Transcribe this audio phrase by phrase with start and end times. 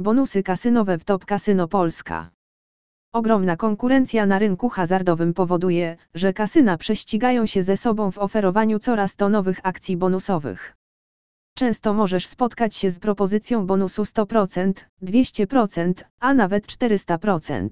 [0.00, 2.30] Bonusy kasynowe w Top Kasyno Polska.
[3.12, 9.16] Ogromna konkurencja na rynku hazardowym powoduje, że kasyna prześcigają się ze sobą w oferowaniu coraz
[9.16, 10.76] to nowych akcji bonusowych.
[11.54, 14.72] Często możesz spotkać się z propozycją bonusu 100%,
[15.02, 17.68] 200%, a nawet 400%.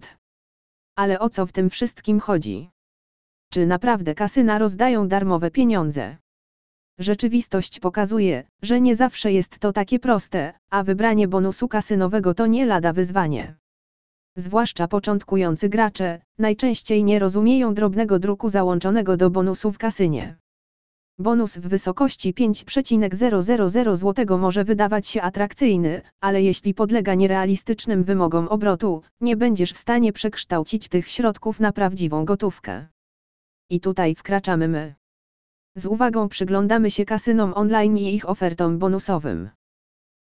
[0.96, 2.70] Ale o co w tym wszystkim chodzi?
[3.52, 6.16] Czy naprawdę kasyna rozdają darmowe pieniądze?
[6.98, 12.66] Rzeczywistość pokazuje, że nie zawsze jest to takie proste, a wybranie bonusu kasynowego to nie
[12.66, 13.56] lada wyzwanie.
[14.36, 20.36] Zwłaszcza początkujący gracze, najczęściej nie rozumieją drobnego druku załączonego do bonusu w kasynie.
[21.18, 29.02] Bonus w wysokości 5,000 zł może wydawać się atrakcyjny, ale jeśli podlega nierealistycznym wymogom obrotu,
[29.20, 32.86] nie będziesz w stanie przekształcić tych środków na prawdziwą gotówkę.
[33.70, 34.94] I tutaj wkraczamy my.
[35.76, 39.50] Z uwagą przyglądamy się kasynom online i ich ofertom bonusowym.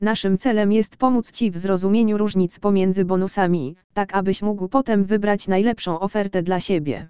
[0.02, 5.48] Naszym celem jest pomóc Ci w zrozumieniu różnic pomiędzy bonusami, tak abyś mógł potem wybrać
[5.48, 7.10] najlepszą ofertę dla siebie.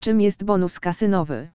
[0.00, 1.48] Czym jest bonus kasynowy?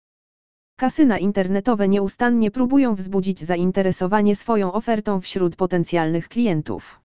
[0.77, 7.01] Kasyna internetowe nieustannie próbują wzbudzić zainteresowanie swoją ofertą wśród potencjalnych klientów.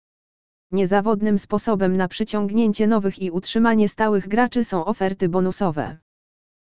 [0.71, 5.97] Niezawodnym sposobem na przyciągnięcie nowych i utrzymanie stałych graczy są oferty bonusowe.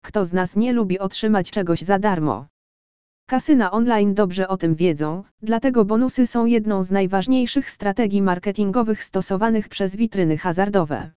[0.03, 2.47] Kto z nas nie lubi otrzymać czegoś za darmo?
[3.27, 9.69] Kasyna online dobrze o tym wiedzą, dlatego bonusy są jedną z najważniejszych strategii marketingowych stosowanych
[9.69, 11.11] przez witryny hazardowe.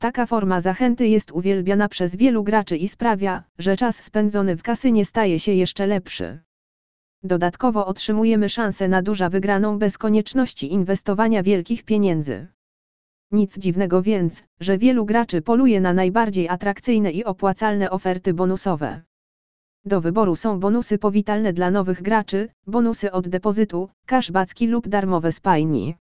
[0.00, 5.04] Taka forma zachęty jest uwielbiana przez wielu graczy i sprawia, że czas spędzony w kasynie
[5.04, 6.38] staje się jeszcze lepszy.
[7.22, 12.46] Dodatkowo otrzymujemy szansę na duża wygraną bez konieczności inwestowania wielkich pieniędzy.
[13.32, 19.02] Nic dziwnego więc, że wielu graczy poluje na najbardziej atrakcyjne i opłacalne oferty bonusowe.
[19.84, 25.96] Do wyboru są bonusy powitalne dla nowych graczy, bonusy od depozytu, cashbacki lub darmowe spajni.